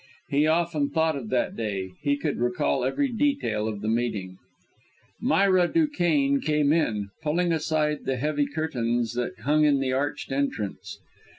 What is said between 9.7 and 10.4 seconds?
the arched